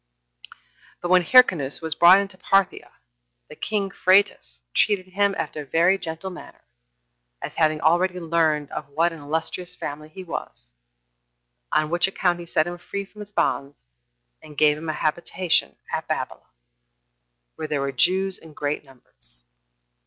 2. 0.51 0.55
But 1.03 1.09
when 1.09 1.21
Hyrcanus 1.21 1.79
was 1.79 1.93
brought 1.93 2.17
into 2.19 2.35
Parthia 2.35 2.89
the 3.49 3.55
king 3.55 3.91
Phraates 3.91 4.63
treated 4.73 5.05
him 5.09 5.35
after 5.37 5.61
a 5.61 5.65
very 5.67 5.99
gentle 5.99 6.31
manner, 6.31 6.63
as 7.39 7.53
having 7.53 7.79
already 7.81 8.19
learned 8.19 8.71
of 8.71 8.89
what 8.89 9.13
an 9.13 9.19
illustrious 9.19 9.75
family 9.75 10.09
he 10.09 10.23
was; 10.23 10.71
on 11.71 11.91
which 11.91 12.07
account 12.07 12.39
he 12.39 12.47
set 12.47 12.65
him 12.65 12.79
free 12.79 13.05
from 13.05 13.19
his 13.21 13.31
bonds, 13.31 13.85
and 14.41 14.57
gave 14.57 14.75
him 14.75 14.89
a 14.89 14.93
habitation 14.93 15.75
at 15.93 16.07
Babylon, 16.07 16.41
1 16.45 16.49
where 17.57 17.67
there 17.67 17.81
were 17.81 17.91
Jews 17.91 18.39
in 18.39 18.53
great 18.53 18.83
numbers. 18.83 19.43